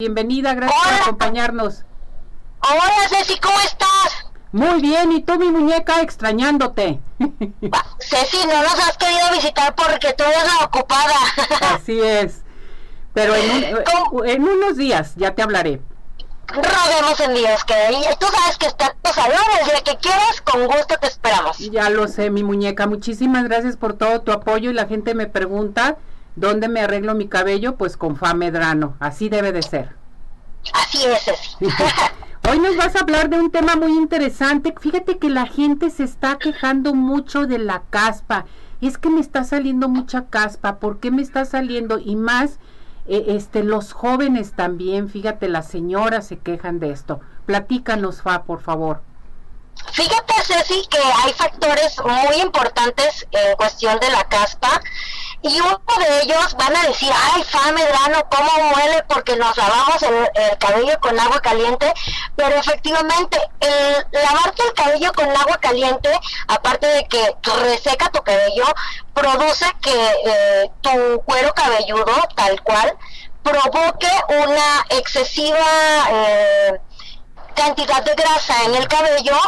Bienvenida, 0.00 0.54
gracias 0.54 0.82
por 0.82 1.02
acompañarnos. 1.02 1.84
Hola 2.68 3.08
Ceci, 3.10 3.38
¿cómo 3.38 3.54
estás? 3.60 4.26
Muy 4.50 4.82
bien, 4.82 5.12
¿y 5.12 5.22
tú 5.22 5.38
mi 5.38 5.48
muñeca 5.52 6.02
extrañándote? 6.02 6.98
Ceci, 8.00 8.44
no 8.44 8.60
nos 8.60 8.74
has 8.74 8.98
querido 8.98 9.30
visitar 9.32 9.72
porque 9.76 10.12
tú 10.14 10.24
eres 10.24 10.42
la 10.46 10.64
ocupada. 10.64 11.14
Así 11.76 12.00
es. 12.00 12.42
Pero 13.12 13.36
en, 13.36 14.42
unos 14.42 14.76
días 14.76 15.14
ya 15.14 15.32
te 15.36 15.42
hablaré. 15.42 15.80
Roguemos 16.48 17.20
en 17.20 17.34
Dios 17.34 17.62
que 17.62 17.74
tú 18.18 18.26
sabes 18.26 18.58
que 18.58 18.66
está 18.66 18.96
tu 19.00 19.12
salón, 19.12 19.44
el 19.60 19.66
día 19.66 19.80
que 19.84 19.96
quieras, 19.98 20.40
con 20.40 20.66
gusto 20.66 20.96
te 21.00 21.06
esperamos. 21.06 21.56
Ya 21.58 21.88
lo 21.88 22.08
sé, 22.08 22.30
mi 22.30 22.42
muñeca. 22.42 22.88
Muchísimas 22.88 23.44
gracias 23.44 23.76
por 23.76 23.92
todo 23.92 24.22
tu 24.22 24.32
apoyo 24.32 24.70
y 24.70 24.74
la 24.74 24.88
gente 24.88 25.14
me 25.14 25.28
pregunta 25.28 25.98
¿Dónde 26.36 26.68
me 26.68 26.80
arreglo 26.80 27.14
mi 27.14 27.28
cabello? 27.28 27.76
Pues 27.76 27.96
con 27.96 28.16
Fa 28.16 28.34
Medrano. 28.34 28.96
Así 28.98 29.28
debe 29.28 29.52
de 29.52 29.62
ser. 29.62 29.94
Así 30.72 31.04
es, 31.04 31.28
así. 31.28 31.66
Hoy 32.50 32.58
nos 32.58 32.76
vas 32.76 32.94
a 32.96 33.00
hablar 33.00 33.30
de 33.30 33.38
un 33.38 33.50
tema 33.50 33.76
muy 33.76 33.92
interesante. 33.92 34.74
Fíjate 34.78 35.18
que 35.18 35.30
la 35.30 35.46
gente 35.46 35.90
se 35.90 36.04
está 36.04 36.38
quejando 36.38 36.94
mucho 36.94 37.46
de 37.46 37.58
la 37.58 37.82
caspa. 37.88 38.44
Es 38.80 38.98
que 38.98 39.08
me 39.08 39.20
está 39.20 39.44
saliendo 39.44 39.88
mucha 39.88 40.26
caspa. 40.26 40.78
¿Por 40.78 41.00
qué 41.00 41.10
me 41.10 41.22
está 41.22 41.44
saliendo? 41.44 41.98
Y 41.98 42.16
más, 42.16 42.58
eh, 43.06 43.24
este, 43.28 43.62
los 43.62 43.92
jóvenes 43.92 44.52
también. 44.52 45.08
Fíjate, 45.08 45.48
las 45.48 45.68
señoras 45.68 46.26
se 46.26 46.38
quejan 46.38 46.80
de 46.80 46.90
esto. 46.90 47.20
Platícanos, 47.46 48.22
Fa, 48.22 48.42
por 48.42 48.60
favor. 48.60 49.00
Fíjate, 49.92 50.34
Ceci, 50.44 50.86
que 50.88 50.98
hay 50.98 51.32
factores 51.32 51.96
muy 52.04 52.42
importantes 52.42 53.26
en 53.30 53.56
cuestión 53.56 53.98
de 54.00 54.10
la 54.10 54.24
caspa 54.24 54.80
y 55.44 55.60
uno 55.60 55.78
de 55.98 56.22
ellos 56.22 56.56
van 56.56 56.74
a 56.74 56.82
decir, 56.84 57.12
ay, 57.12 57.44
Medrano, 57.74 58.26
cómo 58.30 58.50
huele 58.74 59.02
porque 59.06 59.36
nos 59.36 59.54
lavamos 59.56 60.02
el, 60.02 60.58
cabello 60.58 60.98
con 61.00 61.20
agua 61.20 61.38
caliente, 61.40 61.92
pero 62.34 62.56
efectivamente, 62.56 63.38
el 63.60 64.06
lavarte 64.10 64.62
el 64.62 64.72
cabello 64.72 65.12
con 65.12 65.28
agua 65.28 65.58
caliente, 65.60 66.10
aparte 66.48 66.86
de 66.86 67.04
que 67.04 67.36
reseca 67.60 68.08
tu 68.10 68.22
cabello, 68.22 68.64
produce 69.12 69.66
que 69.82 70.12
eh, 70.24 70.70
tu 70.80 71.22
cuero 71.26 71.52
cabelludo, 71.52 72.14
tal 72.34 72.62
cual, 72.62 72.96
provoque 73.42 74.08
una 74.28 74.86
excesiva 74.88 75.58
eh, 76.10 76.80
cantidad 77.54 78.02
de 78.02 78.14
grasa 78.14 78.64
en 78.64 78.76
el 78.76 78.88
cabello 78.88 79.38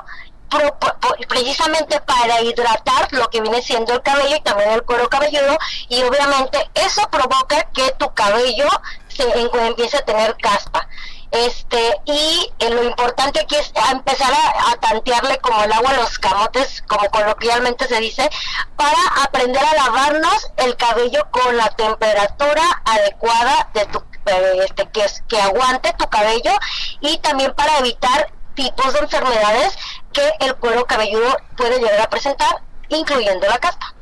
precisamente 1.28 2.00
para 2.00 2.40
hidratar 2.42 3.08
lo 3.12 3.28
que 3.28 3.40
viene 3.40 3.62
siendo 3.62 3.94
el 3.94 4.02
cabello 4.02 4.36
y 4.36 4.40
también 4.40 4.70
el 4.70 4.82
cuero 4.82 5.08
cabelludo 5.08 5.58
y 5.88 6.02
obviamente 6.02 6.70
eso 6.74 7.02
provoca 7.10 7.64
que 7.72 7.92
tu 7.98 8.12
cabello 8.14 8.68
se 9.08 9.24
empiece 9.66 9.96
a 9.96 10.04
tener 10.04 10.36
caspa. 10.36 10.88
Este 11.32 12.00
y 12.04 12.52
eh, 12.60 12.70
lo 12.70 12.84
importante 12.84 13.40
aquí 13.40 13.56
es 13.56 13.72
empezar 13.90 14.32
a, 14.32 14.76
tantearle 14.76 15.38
como 15.38 15.64
el 15.64 15.72
agua 15.72 15.90
a 15.90 15.94
los 15.94 16.18
camotes 16.18 16.82
como 16.86 17.08
coloquialmente 17.10 17.88
se 17.88 18.00
dice 18.00 18.30
para 18.76 18.98
aprender 19.24 19.62
a 19.62 19.74
lavarnos 19.74 20.50
el 20.56 20.76
cabello 20.76 21.26
con 21.32 21.56
la 21.56 21.68
temperatura 21.70 22.62
adecuada 22.84 23.68
de 23.74 23.86
tu 23.86 23.98
eh, 24.26 24.60
este 24.64 24.88
que, 24.90 25.04
que 25.28 25.40
aguante 25.40 25.92
tu 25.94 26.08
cabello 26.08 26.52
y 27.00 27.18
también 27.18 27.52
para 27.54 27.78
evitar 27.78 28.32
tipos 28.54 28.92
de 28.94 29.00
enfermedades 29.00 29.76
que 30.16 30.46
el 30.46 30.54
cuero 30.56 30.86
cabelludo 30.86 31.36
puede 31.56 31.78
llegar 31.78 32.00
a 32.00 32.08
presentar, 32.08 32.62
incluyendo 32.88 33.46
la 33.46 33.58
caspa. 33.58 33.94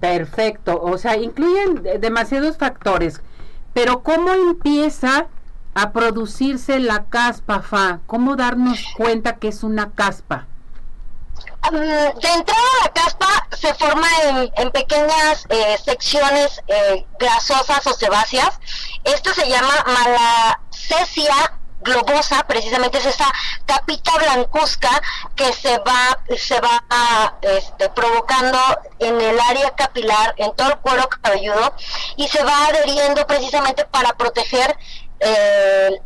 Perfecto, 0.00 0.80
o 0.82 0.98
sea, 0.98 1.16
incluyen 1.16 2.00
demasiados 2.00 2.56
factores, 2.56 3.20
pero 3.72 4.02
¿cómo 4.02 4.32
empieza 4.32 5.28
a 5.74 5.92
producirse 5.92 6.80
la 6.80 7.04
caspa, 7.04 7.60
Fa? 7.60 8.00
¿Cómo 8.06 8.34
darnos 8.34 8.80
cuenta 8.96 9.36
que 9.36 9.48
es 9.48 9.62
una 9.62 9.92
caspa? 9.92 10.46
Mm, 11.70 11.76
de 11.76 12.28
entrada 12.34 12.68
la 12.84 12.92
caspa 12.92 13.46
se 13.56 13.74
forma 13.74 14.06
en, 14.56 14.70
pequeñas 14.70 15.46
eh, 15.50 15.76
secciones 15.84 16.60
eh, 16.66 17.06
grasosas 17.18 17.86
o 17.86 17.92
sebáceas. 17.92 18.58
Esto 19.04 19.32
se 19.34 19.48
llama 19.48 19.84
malacesia 19.86 21.58
globosa 21.80 22.44
precisamente 22.46 22.98
es 22.98 23.06
esa 23.06 23.30
capita 23.66 24.12
blancuzca 24.18 24.90
que 25.36 25.52
se 25.52 25.78
va 25.78 26.18
se 26.36 26.60
va 26.60 27.38
este, 27.42 27.88
provocando 27.90 28.58
en 28.98 29.20
el 29.20 29.38
área 29.40 29.70
capilar 29.70 30.34
en 30.38 30.54
todo 30.54 30.68
el 30.68 30.78
cuero 30.78 31.08
cabelludo 31.08 31.74
y 32.16 32.28
se 32.28 32.42
va 32.42 32.66
adheriendo 32.66 33.26
precisamente 33.26 33.84
para 33.84 34.12
proteger 34.14 34.76
eh, 35.20 36.00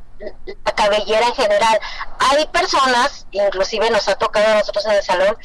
la 0.65 0.73
cabellera 0.73 1.27
en 1.27 1.35
general. 1.35 1.81
Hay 2.19 2.47
personas, 2.47 3.27
inclusive 3.33 3.91
nos 3.91 4.07
ha 4.09 4.15
tocado 4.17 4.47
a 4.47 4.59
nosotros 4.59 4.87
en 4.87 4.93
el 4.93 5.03
salón, 5.03 5.37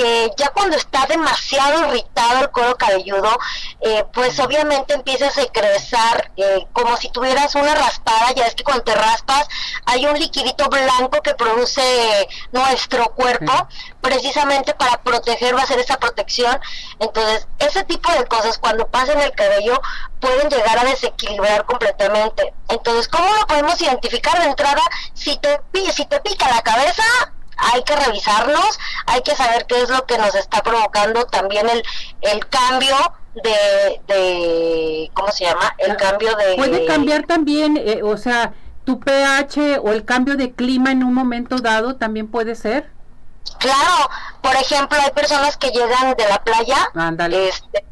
que 0.00 0.32
ya 0.38 0.48
cuando 0.48 0.78
está 0.78 1.04
demasiado 1.04 1.88
irritado 1.88 2.40
el 2.40 2.50
cuero 2.50 2.74
cabelludo, 2.78 3.38
eh, 3.82 4.02
pues 4.14 4.40
obviamente 4.40 4.94
empieza 4.94 5.26
a 5.26 5.30
secretar 5.30 6.32
eh, 6.38 6.66
como 6.72 6.96
si 6.96 7.10
tuvieras 7.10 7.54
una 7.54 7.74
raspada, 7.74 8.32
ya 8.34 8.46
es 8.46 8.54
que 8.54 8.64
cuando 8.64 8.84
te 8.84 8.94
raspas 8.94 9.46
hay 9.84 10.06
un 10.06 10.18
liquidito 10.18 10.70
blanco 10.70 11.20
que 11.22 11.34
produce 11.34 11.82
nuestro 12.50 13.12
cuerpo, 13.14 13.52
precisamente 14.00 14.72
para 14.72 15.02
proteger, 15.02 15.54
va 15.54 15.64
a 15.64 15.66
ser 15.66 15.78
esa 15.78 15.98
protección. 15.98 16.58
Entonces, 16.98 17.46
ese 17.58 17.84
tipo 17.84 18.10
de 18.10 18.24
cosas 18.24 18.56
cuando 18.56 18.86
pasan 18.86 19.20
el 19.20 19.32
cabello 19.32 19.82
pueden 20.18 20.48
llegar 20.48 20.78
a 20.78 20.84
desequilibrar 20.84 21.66
completamente. 21.66 22.54
Entonces, 22.68 23.06
¿cómo 23.06 23.28
lo 23.34 23.46
podemos 23.46 23.78
identificar 23.82 24.38
de 24.40 24.46
entrada? 24.48 24.82
Si 25.12 25.36
te, 25.36 25.60
si 25.92 26.06
te 26.06 26.20
pica 26.20 26.48
la 26.48 26.62
cabeza, 26.62 27.04
hay 27.60 27.82
que 27.82 27.96
revisarnos, 27.96 28.78
hay 29.06 29.22
que 29.22 29.34
saber 29.34 29.66
qué 29.66 29.82
es 29.82 29.90
lo 29.90 30.06
que 30.06 30.18
nos 30.18 30.34
está 30.34 30.62
provocando 30.62 31.24
también 31.26 31.68
el, 31.68 31.82
el 32.22 32.46
cambio 32.48 32.96
de, 33.34 34.00
de, 34.12 35.10
¿cómo 35.14 35.30
se 35.30 35.44
llama? 35.44 35.74
El 35.78 35.96
cambio 35.96 36.34
de... 36.36 36.56
Puede 36.56 36.86
cambiar 36.86 37.26
también, 37.26 37.76
eh, 37.76 38.02
o 38.02 38.16
sea, 38.16 38.54
tu 38.84 39.00
pH 39.00 39.78
o 39.82 39.92
el 39.92 40.04
cambio 40.04 40.36
de 40.36 40.52
clima 40.52 40.90
en 40.90 41.04
un 41.04 41.14
momento 41.14 41.56
dado 41.58 41.96
también 41.96 42.28
puede 42.28 42.54
ser. 42.54 42.90
Claro, 43.58 44.08
por 44.40 44.56
ejemplo, 44.56 44.98
hay 44.98 45.10
personas 45.10 45.58
que 45.58 45.70
llegan 45.70 46.14
de 46.16 46.26
la 46.26 46.42
playa 46.42 46.90
este, 47.30 47.84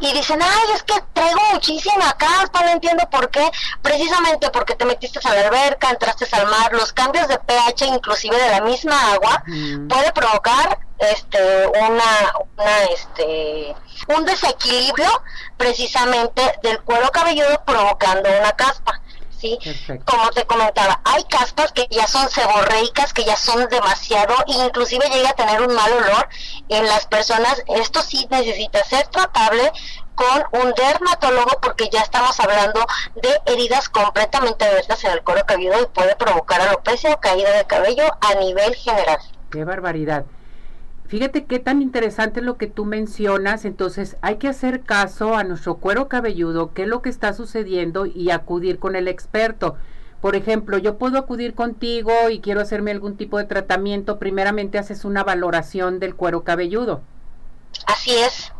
y 0.00 0.12
dicen, 0.12 0.40
ay, 0.42 0.74
es 0.74 0.82
que 0.82 0.94
traigo 1.12 1.40
muchísima 1.52 2.12
calpa, 2.14 2.62
no 2.62 2.70
entiendo 2.70 3.08
por 3.08 3.30
qué, 3.30 3.48
precisamente 3.82 4.50
porque 4.50 4.74
te 4.74 4.84
metiste 4.84 5.20
a 5.22 5.32
la 5.32 5.46
alberca, 5.46 5.90
entraste 5.90 6.26
al 6.32 6.48
mar, 6.48 6.72
los 6.72 6.92
cambios 6.92 7.28
de 7.28 7.38
pH 7.38 7.86
inclusive 7.86 8.36
de 8.36 8.50
la 8.50 8.62
misma 8.62 9.12
agua 9.12 9.44
puede 9.88 10.12
provocar 10.12 10.80
este 10.98 11.66
una, 11.68 12.32
una 12.56 12.84
este 12.92 13.76
un 14.08 14.24
desequilibrio 14.24 15.08
precisamente 15.56 16.42
del 16.62 16.80
cuero 16.82 17.10
cabelludo 17.10 17.62
provocando 17.64 18.28
una 18.40 18.52
caspa. 18.52 19.00
¿Sí? 19.42 19.58
Como 20.04 20.30
te 20.30 20.44
comentaba, 20.46 21.00
hay 21.04 21.24
caspas 21.24 21.72
que 21.72 21.86
ya 21.90 22.06
son 22.06 22.28
seborreicas, 22.30 23.12
que 23.12 23.24
ya 23.24 23.36
son 23.36 23.68
demasiado, 23.68 24.34
inclusive 24.46 25.08
llega 25.10 25.30
a 25.30 25.34
tener 25.34 25.60
un 25.60 25.74
mal 25.74 25.92
olor 25.92 26.28
en 26.68 26.86
las 26.86 27.06
personas. 27.06 27.62
Esto 27.66 28.02
sí 28.02 28.26
necesita 28.30 28.84
ser 28.84 29.08
tratable 29.08 29.72
con 30.14 30.62
un 30.62 30.72
dermatólogo 30.74 31.58
porque 31.60 31.88
ya 31.90 32.00
estamos 32.02 32.38
hablando 32.38 32.86
de 33.16 33.40
heridas 33.46 33.88
completamente 33.88 34.64
abiertas 34.64 35.02
en 35.04 35.12
el 35.12 35.22
cuero 35.22 35.44
cabelludo 35.44 35.82
y 35.82 35.86
puede 35.86 36.14
provocar 36.16 36.60
alopecia 36.60 37.12
o 37.14 37.20
caída 37.20 37.50
de 37.56 37.64
cabello 37.64 38.04
a 38.20 38.34
nivel 38.34 38.74
general. 38.76 39.18
Qué 39.50 39.64
barbaridad. 39.64 40.24
Fíjate 41.12 41.44
qué 41.44 41.58
tan 41.58 41.82
interesante 41.82 42.40
lo 42.40 42.56
que 42.56 42.68
tú 42.68 42.86
mencionas, 42.86 43.66
entonces 43.66 44.16
hay 44.22 44.36
que 44.36 44.48
hacer 44.48 44.80
caso 44.80 45.36
a 45.36 45.44
nuestro 45.44 45.74
cuero 45.74 46.08
cabelludo, 46.08 46.72
qué 46.72 46.84
es 46.84 46.88
lo 46.88 47.02
que 47.02 47.10
está 47.10 47.34
sucediendo 47.34 48.06
y 48.06 48.30
acudir 48.30 48.78
con 48.78 48.96
el 48.96 49.08
experto. 49.08 49.76
Por 50.22 50.36
ejemplo, 50.36 50.78
yo 50.78 50.96
puedo 50.96 51.18
acudir 51.18 51.54
contigo 51.54 52.30
y 52.30 52.40
quiero 52.40 52.62
hacerme 52.62 52.92
algún 52.92 53.18
tipo 53.18 53.36
de 53.36 53.44
tratamiento, 53.44 54.18
primeramente 54.18 54.78
haces 54.78 55.04
una 55.04 55.22
valoración 55.22 56.00
del 56.00 56.16
cuero 56.16 56.44
cabelludo. 56.44 57.02
Así 57.88 58.16
es. 58.16 58.50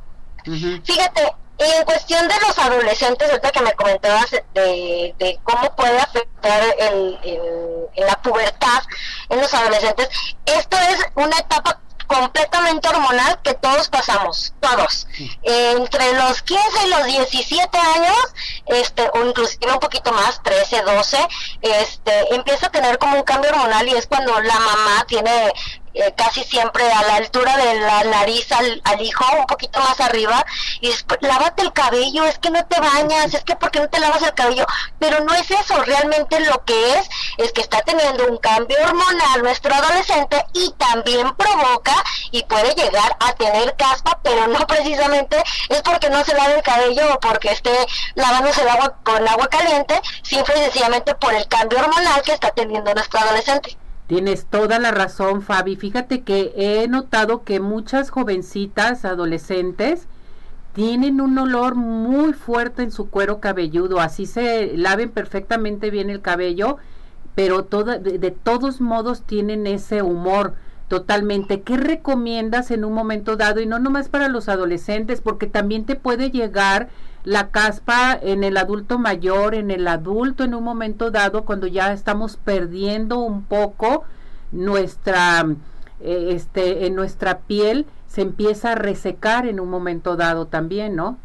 Fíjate, 0.44 1.34
en 1.56 1.84
cuestión 1.87 2.28
de 2.28 2.34
los 2.46 2.58
adolescentes, 2.58 3.31
ahorita 3.31 3.50
que 3.50 3.62
me 3.62 3.72
comentabas 3.72 4.31
de, 4.52 5.40
cómo 5.43 5.75
puede 5.75 5.96
afectar 5.96 6.62
el, 6.78 7.19
la 7.96 8.20
pubertad 8.22 8.82
en 9.31 9.40
los 9.40 9.55
adolescentes, 9.55 10.10
esto 10.44 10.76
es 10.90 10.98
una 11.14 11.38
etapa 11.38 11.81
completamente 12.12 12.88
hormonal 12.88 13.40
que 13.42 13.54
todos 13.54 13.88
pasamos, 13.88 14.52
todos. 14.60 15.06
entre 15.42 16.12
los 16.14 16.42
15 16.42 16.62
y 16.86 16.90
los 16.90 17.04
17 17.04 17.78
años, 17.78 18.34
este, 18.66 19.10
o 19.14 19.26
inclusive 19.26 19.72
un 19.72 19.80
poquito 19.80 20.12
más, 20.12 20.42
13, 20.42 20.82
12, 20.82 21.28
este, 21.62 22.34
empieza 22.34 22.66
a 22.66 22.70
tener 22.70 22.98
como 22.98 23.16
un 23.16 23.22
cambio 23.22 23.50
hormonal 23.50 23.88
y 23.88 23.92
es 23.92 24.06
cuando 24.06 24.38
la 24.40 24.54
mamá 24.54 25.04
tiene 25.06 25.52
eh, 25.94 26.14
casi 26.16 26.42
siempre 26.44 26.90
a 26.90 27.02
la 27.02 27.16
altura 27.16 27.56
de 27.56 27.80
la 27.80 28.04
nariz 28.04 28.50
al, 28.52 29.00
hijo, 29.00 29.24
un 29.38 29.46
poquito 29.46 29.78
más 29.80 30.00
arriba, 30.00 30.44
y 30.80 30.88
después, 30.88 31.18
lávate 31.22 31.62
el 31.62 31.72
cabello, 31.72 32.24
es 32.24 32.38
que 32.38 32.50
no 32.50 32.64
te 32.66 32.80
bañas, 32.80 33.34
es 33.34 33.44
que 33.44 33.56
porque 33.56 33.80
no 33.80 33.88
te 33.88 34.00
lavas 34.00 34.22
el 34.22 34.34
cabello, 34.34 34.66
pero 34.98 35.24
no 35.24 35.34
es 35.34 35.50
eso, 35.50 35.82
realmente 35.82 36.40
lo 36.40 36.64
que 36.64 36.98
es 36.98 37.08
es 37.38 37.52
que 37.52 37.60
está 37.60 37.82
teniendo 37.82 38.26
un 38.26 38.38
cambio 38.38 38.76
hormonal 38.84 39.42
nuestro 39.42 39.74
adolescente 39.74 40.44
y 40.54 40.72
también 40.78 41.34
provoca 41.34 41.94
y 42.30 42.42
puede 42.44 42.74
llegar 42.74 43.16
a 43.20 43.32
tener 43.34 43.74
caspa, 43.76 44.18
pero 44.22 44.46
no 44.46 44.66
precisamente 44.66 45.42
es 45.68 45.82
porque 45.82 46.10
no 46.10 46.24
se 46.24 46.34
lave 46.34 46.56
el 46.56 46.62
cabello 46.62 47.14
o 47.14 47.20
porque 47.20 47.50
esté 47.52 47.86
lavándose 48.14 48.62
el 48.62 48.68
agua 48.68 48.96
con 49.04 49.26
agua 49.26 49.48
caliente, 49.48 50.00
simple 50.22 50.54
y 50.56 50.62
sencillamente 50.64 51.14
por 51.14 51.34
el 51.34 51.46
cambio 51.48 51.78
hormonal 51.80 52.22
que 52.22 52.32
está 52.32 52.50
teniendo 52.50 52.94
nuestro 52.94 53.20
adolescente. 53.20 53.76
Tienes 54.06 54.46
toda 54.46 54.78
la 54.78 54.90
razón, 54.90 55.43
Fabi. 55.43 55.76
Fíjate 55.76 56.22
que 56.22 56.52
he 56.56 56.88
notado 56.88 57.44
que 57.44 57.60
muchas 57.60 58.10
jovencitas, 58.10 59.04
adolescentes, 59.04 60.06
tienen 60.72 61.20
un 61.20 61.38
olor 61.38 61.75
muy 61.75 62.32
fuerte 62.32 62.82
en 62.82 62.90
su 62.90 63.08
cuero 63.10 63.40
cabelludo. 63.40 64.00
Así 64.00 64.26
se 64.26 64.76
laven 64.76 65.10
perfectamente 65.10 65.90
bien 65.90 66.10
el 66.10 66.20
cabello, 66.20 66.78
pero 67.34 67.62
de, 67.62 68.19
de, 68.19 68.31
todos 68.31 68.81
modos 68.81 69.22
tienen 69.22 69.66
ese 69.66 70.02
humor 70.02 70.55
totalmente. 70.88 71.62
¿Qué 71.62 71.76
recomiendas 71.76 72.70
en 72.70 72.84
un 72.84 72.93
momento 72.93 73.37
dado? 73.37 73.60
Y 73.60 73.66
no 73.66 73.78
nomás 73.78 74.08
para 74.08 74.28
los 74.28 74.48
adolescentes, 74.48 75.20
porque 75.20 75.46
también 75.46 75.84
te 75.84 75.94
puede 75.94 76.31
llegar 76.31 76.88
la 77.24 77.50
caspa 77.50 78.19
en 78.20 78.44
el 78.44 78.56
adulto 78.56 78.98
mayor, 78.98 79.54
en 79.54 79.70
el 79.70 79.86
adulto 79.86 80.44
en 80.44 80.54
un 80.54 80.64
momento 80.64 81.10
dado, 81.10 81.44
cuando 81.44 81.66
ya 81.66 81.92
estamos 81.92 82.36
perdiendo 82.36 83.19
un 83.19 83.44
poco 83.44 84.04
nuestra, 84.50 85.46
eh, 86.00 86.28
este, 86.30 86.86
en 86.86 86.94
nuestra 86.94 87.38
piel, 87.40 87.86
se 88.08 88.22
empieza 88.22 88.72
a 88.72 88.74
resecar 88.74 89.46
en 89.46 89.60
un 89.60 89.70
momento 89.70 90.16
dado 90.16 90.46
también, 90.46 90.96
¿no? 90.96 91.19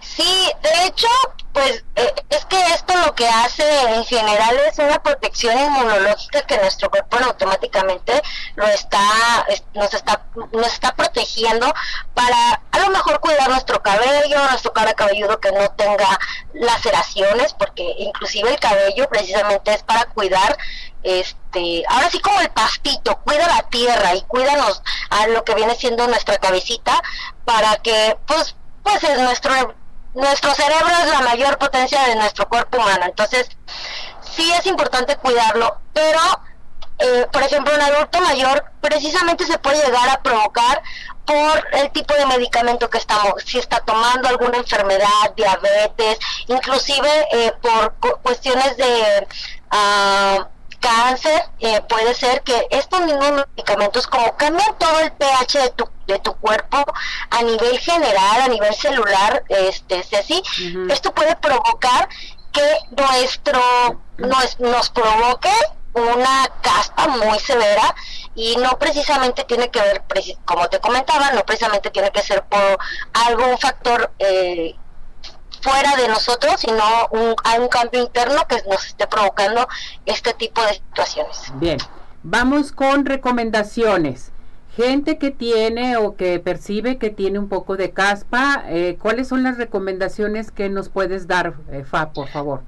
Sí, 0.00 0.50
de 0.62 0.86
hecho, 0.86 1.08
pues 1.52 1.84
eh, 1.96 2.14
es 2.28 2.44
que 2.46 2.60
esto 2.74 2.94
lo 3.04 3.14
que 3.14 3.26
hace 3.28 3.64
en 3.94 4.04
general 4.04 4.56
es 4.70 4.78
una 4.78 5.02
protección 5.02 5.58
inmunológica 5.58 6.42
que 6.42 6.58
nuestro 6.58 6.90
cuerpo 6.90 7.16
automáticamente 7.16 8.22
lo 8.56 8.66
está, 8.66 9.00
nos 9.74 9.92
está, 9.92 10.22
nos 10.52 10.66
está 10.66 10.94
protegiendo 10.94 11.72
para 12.14 12.60
mejor 12.90 13.20
cuidar 13.20 13.48
nuestro 13.48 13.82
cabello, 13.82 14.38
nuestro 14.50 14.72
cara 14.72 14.94
cabelludo 14.94 15.40
que 15.40 15.52
no 15.52 15.68
tenga 15.70 16.18
laceraciones, 16.54 17.54
porque 17.54 17.82
inclusive 17.98 18.50
el 18.50 18.58
cabello 18.58 19.08
precisamente 19.08 19.72
es 19.74 19.82
para 19.82 20.04
cuidar 20.06 20.56
este, 21.02 21.84
ahora 21.88 22.10
sí 22.10 22.20
como 22.20 22.40
el 22.40 22.50
pastito, 22.50 23.16
cuida 23.24 23.46
la 23.46 23.62
tierra 23.68 24.14
y 24.14 24.22
cuídanos 24.22 24.82
a 25.10 25.28
lo 25.28 25.44
que 25.44 25.54
viene 25.54 25.74
siendo 25.76 26.06
nuestra 26.08 26.38
cabecita 26.38 27.00
para 27.44 27.76
que 27.76 28.16
pues 28.26 28.56
pues 28.82 29.02
es 29.04 29.18
nuestro 29.20 29.52
nuestro 30.14 30.52
cerebro 30.54 30.92
es 31.02 31.10
la 31.10 31.20
mayor 31.20 31.58
potencia 31.58 32.02
de 32.08 32.16
nuestro 32.16 32.48
cuerpo 32.48 32.78
humano, 32.78 33.04
entonces 33.04 33.48
sí 34.34 34.50
es 34.52 34.66
importante 34.66 35.16
cuidarlo, 35.16 35.80
pero 35.92 36.20
eh, 36.98 37.26
por 37.30 37.42
ejemplo 37.42 37.74
un 37.74 37.82
adulto 37.82 38.20
mayor 38.20 38.64
precisamente 38.80 39.44
se 39.46 39.58
puede 39.58 39.84
llegar 39.84 40.08
a 40.08 40.22
provocar 40.22 40.82
por 41.26 41.66
el 41.72 41.90
tipo 41.90 42.14
de 42.14 42.24
medicamento 42.26 42.88
que 42.88 42.98
estamos, 42.98 43.34
si 43.44 43.58
está 43.58 43.80
tomando 43.80 44.28
alguna 44.28 44.58
enfermedad, 44.58 45.34
diabetes, 45.36 46.18
inclusive 46.46 47.26
eh, 47.32 47.52
por 47.60 47.94
cuestiones 48.22 48.76
de 48.76 49.26
uh, 49.72 50.44
cáncer, 50.78 51.42
eh, 51.58 51.80
puede 51.88 52.14
ser 52.14 52.42
que 52.42 52.68
estos 52.70 53.00
mismos 53.00 53.44
medicamentos 53.56 54.06
como 54.06 54.36
cambian 54.36 54.78
todo 54.78 55.00
el 55.00 55.10
pH 55.12 55.58
de 55.58 55.70
tu, 55.70 55.88
de 56.06 56.18
tu 56.20 56.32
cuerpo 56.36 56.84
a 57.30 57.42
nivel 57.42 57.78
general, 57.80 58.42
a 58.42 58.48
nivel 58.48 58.74
celular, 58.74 59.42
este, 59.48 60.04
Ceci, 60.04 60.40
esto 60.88 61.12
puede 61.12 61.34
provocar 61.36 62.08
que 62.52 62.78
nuestro, 62.96 63.60
nos, 64.18 64.60
nos 64.60 64.90
provoque 64.90 65.50
una 65.96 66.46
caspa 66.60 67.08
muy 67.08 67.38
severa 67.38 67.94
y 68.34 68.56
no 68.56 68.78
precisamente 68.78 69.44
tiene 69.44 69.70
que 69.70 69.80
ver, 69.80 70.02
como 70.44 70.68
te 70.68 70.78
comentaba, 70.78 71.32
no 71.32 71.44
precisamente 71.44 71.90
tiene 71.90 72.10
que 72.10 72.20
ser 72.20 72.44
por 72.44 72.78
algún 73.14 73.56
factor 73.58 74.12
eh, 74.18 74.74
fuera 75.62 75.96
de 75.96 76.08
nosotros, 76.08 76.54
sino 76.58 76.84
un, 77.10 77.34
hay 77.44 77.60
un 77.60 77.68
cambio 77.68 78.02
interno 78.02 78.46
que 78.46 78.56
nos 78.68 78.86
esté 78.86 79.06
provocando 79.06 79.66
este 80.04 80.34
tipo 80.34 80.62
de 80.62 80.74
situaciones. 80.74 81.52
Bien, 81.54 81.78
vamos 82.22 82.72
con 82.72 83.06
recomendaciones. 83.06 84.32
Gente 84.76 85.16
que 85.16 85.30
tiene 85.30 85.96
o 85.96 86.16
que 86.16 86.38
percibe 86.38 86.98
que 86.98 87.08
tiene 87.08 87.38
un 87.38 87.48
poco 87.48 87.78
de 87.78 87.92
caspa, 87.92 88.62
eh, 88.66 88.98
¿cuáles 89.00 89.28
son 89.28 89.42
las 89.42 89.56
recomendaciones 89.56 90.50
que 90.50 90.68
nos 90.68 90.90
puedes 90.90 91.26
dar, 91.26 91.54
eh, 91.72 91.84
Fa, 91.84 92.12
por 92.12 92.28
favor? 92.28 92.62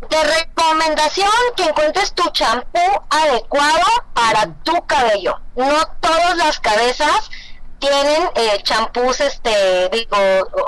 De 0.00 0.22
recomendación 0.22 1.30
que 1.56 1.64
encuentres 1.64 2.12
tu 2.12 2.28
champú 2.30 2.80
adecuado 3.10 3.86
para 4.12 4.46
tu 4.62 4.86
cabello. 4.86 5.40
No 5.56 5.86
todas 6.00 6.36
las 6.36 6.60
cabezas 6.60 7.30
tienen 7.78 8.30
eh, 8.34 8.60
champús, 8.62 9.20
este, 9.20 9.88
digo, 9.90 10.16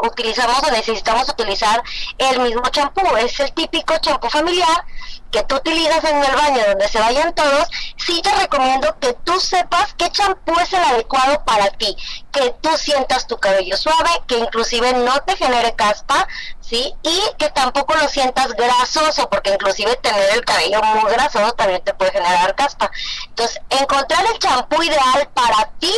utilizamos 0.05 0.63
o 0.63 0.71
necesitamos 0.71 1.29
utilizar 1.29 1.83
el 2.19 2.41
mismo 2.41 2.63
champú. 2.71 3.03
Es 3.17 3.39
el 3.41 3.53
típico 3.53 3.97
champú 3.99 4.29
familiar 4.29 4.85
que 5.31 5.43
tú 5.43 5.57
utilizas 5.57 6.03
en 6.05 6.23
el 6.23 6.35
baño 6.35 6.63
donde 6.69 6.89
se 6.89 6.99
vayan 6.99 7.35
todos. 7.35 7.69
Sí 7.97 8.21
te 8.23 8.35
recomiendo 8.35 8.99
que 8.99 9.15
tú 9.25 9.39
sepas 9.41 9.95
qué 9.95 10.11
champú 10.11 10.59
es 10.61 10.73
el 10.73 10.83
adecuado 10.83 11.45
para 11.45 11.71
ti, 11.71 11.97
que 12.33 12.55
tú 12.61 12.71
sientas 12.77 13.27
tu 13.27 13.37
cabello 13.39 13.77
suave, 13.77 14.11
que 14.27 14.39
inclusive 14.39 14.93
no 14.95 15.21
te 15.21 15.37
genere 15.37 15.75
caspa, 15.75 16.27
¿sí? 16.69 16.95
Y 17.03 17.21
que 17.39 17.49
tampoco 17.51 17.95
lo 17.95 18.09
sientas 18.09 18.53
grasoso, 18.55 19.29
porque 19.31 19.53
inclusive 19.53 19.97
tener 19.97 20.31
el 20.35 20.45
cabello 20.45 20.81
muy 20.83 21.11
grasoso 21.11 21.53
también 21.53 21.83
te 21.83 21.95
puede 21.95 22.13
generar 22.13 22.55
caspa. 22.55 22.91
Entonces, 23.29 23.61
encontrar 23.71 24.25
el 24.33 24.39
champú 24.39 24.83
ideal 24.83 25.29
para 25.35 25.71
ti 25.79 25.95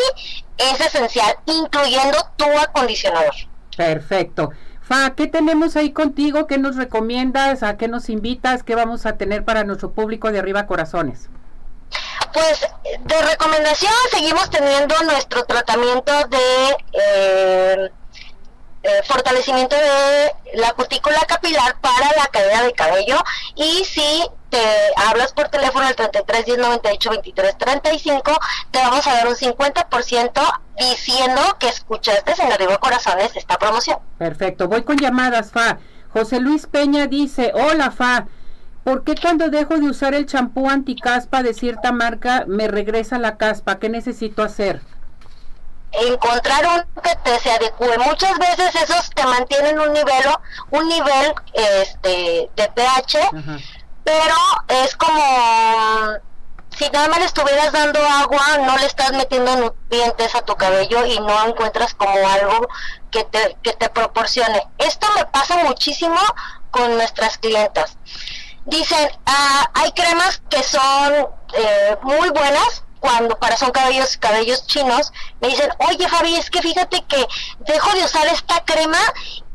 es 0.56 0.80
esencial, 0.80 1.36
incluyendo 1.46 2.18
tu 2.36 2.44
acondicionador. 2.58 3.34
Perfecto. 3.76 4.50
Fa, 4.82 5.10
¿qué 5.10 5.26
tenemos 5.26 5.76
ahí 5.76 5.92
contigo? 5.92 6.46
¿Qué 6.46 6.58
nos 6.58 6.76
recomiendas? 6.76 7.62
¿A 7.62 7.76
qué 7.76 7.88
nos 7.88 8.08
invitas? 8.08 8.62
¿Qué 8.62 8.74
vamos 8.74 9.06
a 9.06 9.16
tener 9.16 9.44
para 9.44 9.64
nuestro 9.64 9.92
público 9.92 10.30
de 10.30 10.38
Arriba 10.38 10.66
Corazones? 10.66 11.28
Pues 12.32 12.60
de 13.00 13.22
recomendación 13.22 13.92
seguimos 14.12 14.50
teniendo 14.50 14.94
nuestro 15.02 15.44
tratamiento 15.44 16.12
de 16.28 16.76
eh, 16.92 17.90
eh, 18.82 19.02
fortalecimiento 19.04 19.76
de 19.76 20.32
la 20.54 20.72
cutícula 20.72 21.18
capilar 21.28 21.78
para 21.80 22.16
la 22.16 22.26
caída 22.28 22.62
de 22.62 22.72
cabello 22.72 23.18
y 23.54 23.84
si 23.84 24.24
te 24.48 24.58
hablas 24.96 25.32
por 25.32 25.48
teléfono 25.48 25.86
al 25.86 25.94
33 25.94 26.46
10 26.46 26.58
98 26.58 27.10
23 27.10 27.58
35 27.58 28.38
te 28.70 28.78
vamos 28.78 29.06
a 29.06 29.12
dar 29.12 29.28
un 29.28 29.34
50% 29.34 30.60
diciendo 30.78 31.42
que 31.58 31.68
escuchaste 31.68 32.32
en 32.42 32.52
Arriba 32.52 32.78
Corazones 32.78 33.36
esta 33.36 33.58
promoción. 33.58 33.98
Perfecto, 34.18 34.66
voy 34.66 34.82
con 34.82 34.96
llamadas, 34.96 35.50
Fa. 35.52 35.78
José 36.12 36.40
Luis 36.40 36.66
Peña 36.66 37.06
dice, 37.06 37.52
hola 37.54 37.90
Fa, 37.90 38.28
¿por 38.82 39.04
qué 39.04 39.14
cuando 39.14 39.50
dejo 39.50 39.78
de 39.78 39.90
usar 39.90 40.14
el 40.14 40.24
champú 40.24 40.70
anticaspa 40.70 41.42
de 41.42 41.52
cierta 41.52 41.92
marca 41.92 42.44
me 42.48 42.66
regresa 42.66 43.18
la 43.18 43.36
caspa? 43.36 43.78
¿Qué 43.78 43.90
necesito 43.90 44.42
hacer? 44.42 44.80
Encontrar 45.92 46.66
un 46.66 47.02
que 47.02 47.16
te 47.16 47.38
se 47.40 47.52
adecue. 47.52 47.98
Muchas 47.98 48.38
veces 48.38 48.74
esos 48.74 49.10
te 49.10 49.24
mantienen 49.24 49.78
un 49.78 49.92
nivel, 49.92 50.24
un 50.70 50.88
nivel 50.88 51.34
este 51.52 52.50
de 52.54 52.68
pH, 52.74 53.30
pero 54.04 54.34
es 54.68 54.96
como 54.96 56.20
si 56.76 56.88
nada 56.90 57.08
más 57.08 57.18
le 57.18 57.24
estuvieras 57.26 57.72
dando 57.72 57.98
agua, 57.98 58.58
no 58.64 58.76
le 58.78 58.86
estás 58.86 59.12
metiendo 59.12 59.54
nutrientes 59.56 60.34
a 60.34 60.42
tu 60.42 60.54
cabello 60.56 61.04
y 61.04 61.18
no 61.20 61.46
encuentras 61.46 61.94
como 61.94 62.16
algo 62.28 62.68
que 63.10 63.24
te, 63.24 63.56
que 63.62 63.72
te 63.72 63.88
proporcione. 63.90 64.62
Esto 64.78 65.06
me 65.16 65.26
pasa 65.26 65.58
muchísimo 65.64 66.18
con 66.70 66.96
nuestras 66.96 67.38
clientas. 67.38 67.98
Dicen, 68.64 69.10
ah, 69.26 69.70
hay 69.74 69.92
cremas 69.92 70.40
que 70.48 70.62
son 70.62 71.28
eh, 71.54 71.96
muy 72.02 72.30
buenas, 72.30 72.84
cuando 73.00 73.38
para 73.38 73.56
son 73.56 73.70
cabellos 73.70 74.16
cabellos 74.18 74.66
chinos 74.66 75.12
me 75.40 75.48
dicen 75.48 75.70
oye 75.88 76.08
Fabi 76.08 76.36
es 76.36 76.50
que 76.50 76.62
fíjate 76.62 77.02
que 77.06 77.26
dejo 77.60 77.92
de 77.94 78.04
usar 78.04 78.26
esta 78.28 78.64
crema 78.64 78.98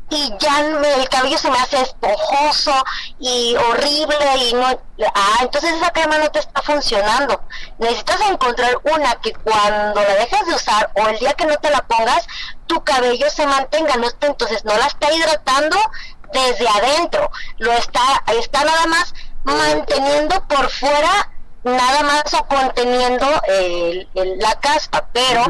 y 0.08 0.32
ya 0.38 0.60
el 0.60 1.08
cabello 1.08 1.36
se 1.36 1.50
me 1.50 1.58
hace 1.58 1.80
esponjoso 1.80 2.72
y 3.18 3.56
horrible 3.56 4.16
y 4.36 4.54
no 4.54 4.66
ah 5.14 5.38
entonces 5.40 5.72
esa 5.74 5.90
crema 5.90 6.18
no 6.18 6.30
te 6.30 6.38
está 6.38 6.62
funcionando. 6.62 7.42
Necesitas 7.78 8.20
encontrar 8.20 8.78
una 8.84 9.16
que 9.16 9.32
cuando 9.32 10.00
la 10.00 10.14
dejes 10.14 10.46
de 10.46 10.54
usar 10.54 10.90
o 10.94 11.08
el 11.08 11.18
día 11.18 11.32
que 11.34 11.46
no 11.46 11.56
te 11.56 11.70
la 11.70 11.84
pongas 11.86 12.26
tu 12.66 12.82
cabello 12.84 13.28
se 13.30 13.46
mantenga 13.46 13.96
no 13.96 14.06
entonces 14.20 14.64
no 14.64 14.76
la 14.76 14.86
está 14.86 15.12
hidratando 15.12 15.76
desde 16.32 16.68
adentro 16.68 17.30
lo 17.58 17.72
está 17.72 18.22
está 18.38 18.64
nada 18.64 18.86
más 18.86 19.14
manteniendo 19.44 20.42
por 20.48 20.70
fuera 20.70 21.30
nada 21.66 22.02
más 22.02 22.32
o 22.34 22.46
conteniendo 22.46 23.26
el, 23.48 24.08
la 24.38 24.54
caspa, 24.60 25.08
pero 25.12 25.44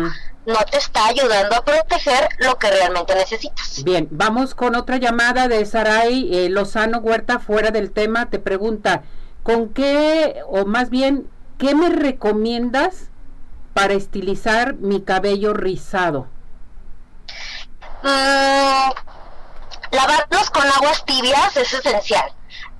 no 0.47 0.59
te 0.71 0.79
está 0.79 1.07
ayudando 1.07 1.57
a 1.57 1.65
proteger 1.65 2.29
lo 2.39 2.57
que 2.59 2.71
realmente 2.71 3.15
necesitas. 3.15 3.83
Bien, 3.85 4.09
vamos 4.11 4.55
con 4.55 4.75
otra 4.77 4.97
llamada 4.97 5.49
de 5.49 5.65
Saray 5.67 6.35
eh, 6.35 6.49
Lozano 6.49 6.99
Huerta, 6.99 7.39
fuera 7.39 7.71
del 7.71 7.91
tema, 7.91 8.31
te 8.31 8.39
pregunta, 8.39 9.03
¿con 9.43 9.71
qué, 9.71 10.43
o 10.49 10.65
más 10.65 10.91
bien, 10.91 11.29
qué 11.59 11.75
me 11.75 11.91
recomiendas 11.91 13.11
para 13.75 13.95
estilizar 13.95 14.75
mi 14.75 15.03
cabello 15.03 15.53
rizado? 15.53 16.29
Mm, 18.03 18.91
lavarlos 19.91 20.51
con 20.51 20.65
aguas 20.65 21.05
tibias 21.05 21.57
es 21.57 21.73
esencial. 21.75 22.33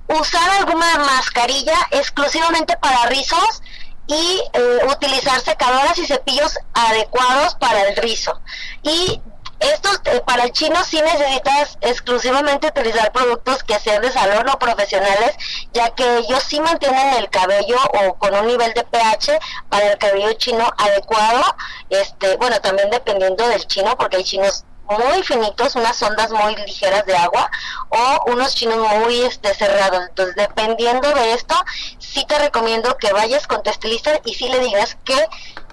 Usar 0.07 0.49
alguna 0.51 0.97
mascarilla 0.99 1.75
exclusivamente 1.91 2.77
para 2.77 3.07
rizos 3.07 3.61
y 4.07 4.41
eh, 4.53 4.79
utilizar 4.89 5.39
secadoras 5.41 5.97
y 5.97 6.07
cepillos 6.07 6.57
adecuados 6.73 7.55
para 7.55 7.89
el 7.89 7.95
rizo. 7.97 8.41
Y 8.83 9.21
estos 9.59 10.01
eh, 10.05 10.21
para 10.25 10.43
el 10.43 10.51
chino 10.51 10.83
sí 10.83 11.01
necesitas 11.01 11.77
exclusivamente 11.81 12.67
utilizar 12.67 13.11
productos 13.11 13.63
que 13.63 13.79
sean 13.79 14.01
de 14.01 14.11
salón 14.11 14.47
o 14.49 14.59
profesionales, 14.59 15.35
ya 15.73 15.89
que 15.91 16.19
ellos 16.19 16.43
sí 16.43 16.59
mantienen 16.59 17.15
el 17.15 17.29
cabello 17.29 17.77
o 18.01 18.13
con 18.15 18.35
un 18.35 18.47
nivel 18.47 18.73
de 18.73 18.83
pH 18.83 19.39
para 19.69 19.91
el 19.91 19.97
cabello 19.97 20.31
chino 20.33 20.71
adecuado. 20.77 21.43
Este, 21.89 22.37
bueno, 22.37 22.59
también 22.61 22.89
dependiendo 22.91 23.47
del 23.47 23.65
chino, 23.65 23.97
porque 23.97 24.17
hay 24.17 24.23
chinos 24.23 24.63
muy 24.89 25.23
finitos, 25.23 25.75
unas 25.75 26.01
ondas 26.01 26.31
muy 26.31 26.55
ligeras 26.55 27.05
de 27.05 27.15
agua 27.15 27.49
o 27.89 28.31
unos 28.31 28.55
chinos 28.55 28.77
muy 28.99 29.21
este, 29.21 29.53
cerrados. 29.53 30.01
Entonces, 30.09 30.35
dependiendo 30.35 31.09
de 31.13 31.33
esto, 31.33 31.55
sí 31.99 32.25
te 32.25 32.37
recomiendo 32.39 32.97
que 32.97 33.13
vayas 33.13 33.47
con 33.47 33.63
tu 33.63 33.69
estilista 33.69 34.19
y 34.23 34.33
sí 34.33 34.49
le 34.49 34.59
digas 34.59 34.97
que 35.03 35.27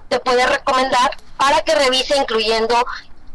te 0.09 0.21
puede 0.21 0.47
recomendar 0.47 1.16
para 1.37 1.62
que 1.62 1.75
revise 1.75 2.16
incluyendo 2.16 2.75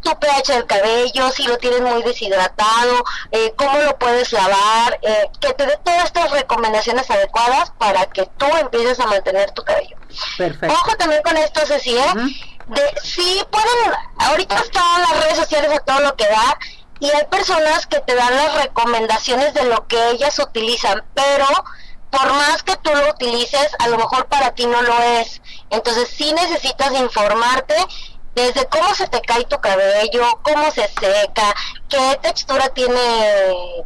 tu 0.02 0.18
pH 0.18 0.54
del 0.54 0.66
cabello, 0.66 1.30
si 1.32 1.44
lo 1.44 1.58
tienes 1.58 1.82
muy 1.82 2.02
deshidratado, 2.04 3.04
eh, 3.32 3.54
cómo 3.58 3.78
lo 3.80 3.98
puedes 3.98 4.32
lavar, 4.32 4.98
eh, 5.02 5.30
que 5.40 5.54
te 5.54 5.66
dé 5.66 5.78
todas 5.84 6.06
estas 6.06 6.32
recomendaciones 6.32 7.10
adecuadas 7.12 7.72
para 7.78 8.06
que 8.06 8.26
tú 8.38 8.46
empieces 8.60 9.00
a 9.00 9.08
mantener 9.08 9.52
tu 9.52 9.64
cabello. 9.64 9.98
Perfecto. 10.38 10.74
Ojo 10.74 10.96
también 10.98 11.22
con 11.22 11.36
esto, 11.38 11.66
Ceci, 11.66 11.98
¿eh? 11.98 12.14
De 12.70 12.94
sí 13.04 13.44
pueden, 13.52 13.94
ahorita 14.18 14.56
están 14.56 15.02
las 15.02 15.24
redes 15.24 15.38
sociales 15.38 15.72
a 15.72 15.80
todo 15.80 16.00
lo 16.02 16.16
que 16.16 16.26
da 16.28 16.58
y 17.00 17.10
hay 17.10 17.26
personas 17.26 17.88
que 17.88 18.00
te 18.02 18.16
dan 18.16 18.36
las 18.36 18.64
recomendaciones 18.64 19.54
de 19.54 19.64
lo 19.66 19.88
que 19.88 20.12
ellas 20.12 20.38
utilizan, 20.40 21.04
pero 21.14 21.48
por 22.12 22.34
más 22.34 22.64
que 22.64 22.76
tú 22.78 22.92
lo 22.94 23.12
utilices, 23.12 23.70
a 23.80 23.88
lo 23.88 23.98
mejor 23.98 24.28
para 24.28 24.54
ti 24.54 24.66
no 24.66 24.82
lo 24.82 25.00
es. 25.02 25.42
Entonces 25.70 26.10
sí 26.10 26.34
necesitas 26.34 26.92
informarte 26.94 27.76
desde 28.36 28.66
cómo 28.68 28.94
se 28.96 29.08
te 29.08 29.22
cae 29.22 29.46
tu 29.46 29.60
cabello, 29.60 30.40
cómo 30.44 30.72
se 30.72 30.88
seca, 30.88 31.56
qué 31.90 32.20
textura 32.22 32.70
tiene 32.70 33.00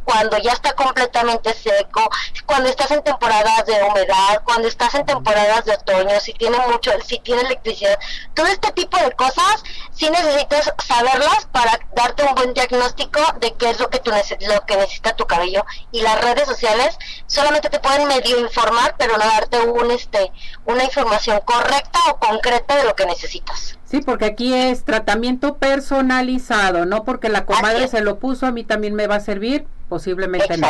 cuando 0.04 0.38
ya 0.38 0.52
está 0.52 0.72
completamente 0.74 1.54
seco, 1.54 2.08
cuando 2.46 2.68
estás 2.68 2.90
en 2.90 3.02
temporadas 3.02 3.66
de 3.66 3.82
humedad, 3.82 4.42
cuando 4.44 4.68
estás 4.68 4.94
en 4.94 5.06
temporadas 5.06 5.64
de 5.64 5.72
otoño, 5.72 6.20
si 6.20 6.32
tiene 6.34 6.58
mucho, 6.68 6.92
si 7.04 7.18
tiene 7.18 7.42
electricidad, 7.42 7.98
todo 8.34 8.46
este 8.46 8.70
tipo 8.72 8.98
de 8.98 9.10
cosas 9.12 9.64
sí 9.92 10.08
necesitas 10.10 10.72
saberlas 10.86 11.46
para 11.50 11.78
darte 11.94 12.24
un 12.24 12.34
buen 12.34 12.54
diagnóstico 12.54 13.20
de 13.40 13.54
qué 13.54 13.70
es 13.70 13.80
lo 13.80 13.88
que 13.88 13.98
tú 14.00 14.10
lo 14.10 14.66
que 14.66 14.76
necesita 14.76 15.16
tu 15.16 15.26
cabello 15.26 15.64
y 15.90 16.02
las 16.02 16.20
redes 16.20 16.46
sociales 16.46 16.98
solamente 17.26 17.70
te 17.70 17.80
pueden 17.80 18.06
medio 18.06 18.38
informar, 18.38 18.94
pero 18.98 19.16
no 19.16 19.24
darte 19.24 19.60
un 19.60 19.90
este 19.90 20.30
una 20.66 20.84
información 20.84 21.40
correcta 21.44 21.98
o 22.10 22.18
concreta 22.18 22.76
de 22.76 22.84
lo 22.84 22.94
que 22.94 23.06
necesitas. 23.06 23.78
Sí, 23.94 24.00
porque 24.00 24.24
aquí 24.24 24.52
es 24.52 24.84
tratamiento 24.84 25.58
personalizado, 25.58 26.84
no 26.84 27.04
porque 27.04 27.28
la 27.28 27.44
comadre 27.44 27.86
se 27.94 28.02
lo 28.02 28.18
puso, 28.18 28.46
a 28.46 28.50
mí 28.50 28.64
también 28.64 28.94
me 28.94 29.06
va 29.06 29.16
a 29.16 29.20
servir, 29.20 29.66
posiblemente 29.88 30.56
no. 30.58 30.68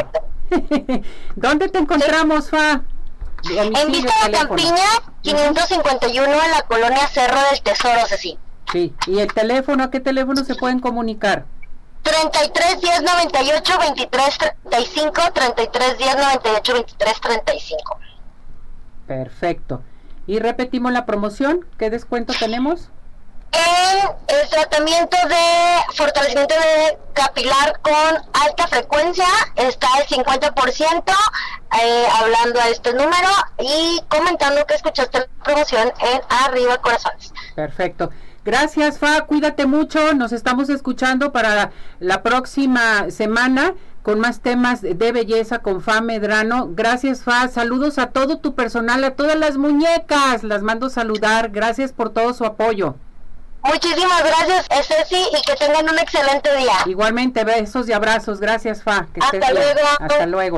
¿Dónde 1.36 1.68
te 1.68 1.78
encontramos, 1.78 2.50
Fa? 2.50 2.82
En 3.50 3.92
Vista 3.92 4.12
de 4.26 4.32
Campiña, 4.32 4.84
551 5.22 6.26
en 6.26 6.50
la 6.50 6.62
colonia 6.68 7.06
Cerro 7.08 7.38
del 7.50 7.62
Tesoro, 7.62 8.06
Ceci. 8.06 8.38
Sí, 8.70 8.94
¿y 9.06 9.20
el 9.20 9.32
teléfono? 9.32 9.84
¿A 9.84 9.90
qué 9.90 10.00
teléfono 10.00 10.44
se 10.44 10.54
pueden 10.54 10.80
comunicar? 10.80 11.46
33 12.02 12.80
10 12.82 13.02
98 13.02 13.72
23 13.78 14.38
35 14.38 15.12
33 15.32 15.98
10 15.98 16.16
98 16.16 16.72
23 16.74 17.20
35 17.20 17.98
Perfecto. 19.06 19.82
Y 20.26 20.40
repetimos 20.40 20.92
la 20.92 21.06
promoción, 21.06 21.66
¿qué 21.78 21.88
descuento 21.88 22.34
tenemos? 22.38 22.90
En 23.54 24.38
el 24.38 24.48
tratamiento 24.48 25.16
de 25.28 25.94
fortalecimiento 25.94 26.54
de 26.54 26.98
capilar 27.12 27.80
con 27.80 27.92
alta 28.32 28.66
frecuencia 28.66 29.26
está 29.56 29.88
el 30.00 30.06
50% 30.06 31.14
eh, 31.82 32.06
hablando 32.20 32.60
a 32.60 32.68
este 32.68 32.92
número 32.92 33.28
y 33.58 34.02
comentando 34.08 34.64
que 34.66 34.74
escuchaste 34.74 35.20
la 35.20 35.26
promoción 35.42 35.92
en 36.00 36.20
Arriba 36.28 36.78
Corazones. 36.78 37.32
Perfecto. 37.54 38.10
Gracias, 38.44 38.98
Fa. 38.98 39.22
Cuídate 39.22 39.66
mucho. 39.66 40.12
Nos 40.12 40.32
estamos 40.32 40.68
escuchando 40.68 41.32
para 41.32 41.70
la 41.98 42.22
próxima 42.22 43.10
semana 43.10 43.74
con 44.02 44.20
más 44.20 44.40
temas 44.40 44.82
de 44.82 45.12
belleza 45.12 45.60
con 45.60 45.80
Fa 45.80 46.02
Medrano. 46.02 46.68
Gracias, 46.72 47.22
Fa. 47.22 47.48
Saludos 47.48 47.98
a 47.98 48.08
todo 48.08 48.38
tu 48.38 48.54
personal, 48.54 49.02
a 49.02 49.12
todas 49.12 49.36
las 49.38 49.56
muñecas. 49.56 50.44
Las 50.44 50.62
mando 50.62 50.90
saludar. 50.90 51.50
Gracias 51.50 51.92
por 51.94 52.10
todo 52.10 52.34
su 52.34 52.44
apoyo. 52.44 52.96
Muchísimas 53.64 54.22
gracias, 54.22 54.66
Ceci, 54.86 55.16
y 55.32 55.42
que 55.42 55.54
tengan 55.56 55.88
un 55.88 55.98
excelente 55.98 56.54
día. 56.56 56.74
Igualmente, 56.86 57.44
besos 57.44 57.88
y 57.88 57.92
abrazos. 57.92 58.38
Gracias, 58.38 58.82
Fa. 58.82 59.06
Hasta 59.20 59.52
luego. 59.52 59.80
Hasta 60.00 60.26
luego. 60.26 60.52